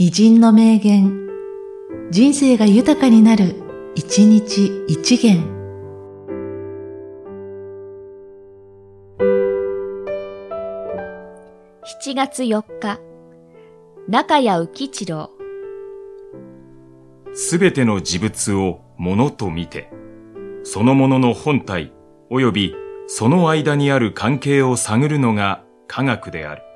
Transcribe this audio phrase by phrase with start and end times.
[0.00, 1.28] 偉人の名言、
[2.12, 3.56] 人生が豊かになる、
[3.96, 5.42] 一日一元。
[12.04, 13.00] 7月4日、
[14.08, 15.30] 中谷浮一郎。
[17.34, 19.90] すべての事物をものと見て、
[20.62, 21.92] そのものの本体
[22.30, 22.74] 及び
[23.08, 26.67] その間にある関係を探るのが科学である。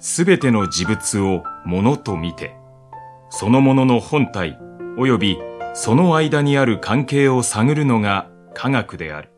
[0.00, 2.54] すべての事物をものと見て、
[3.30, 4.58] そのものの本体
[4.96, 5.38] 及び
[5.74, 9.30] その間にある関係を探るのが科学である。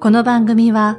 [0.00, 0.98] この番組は、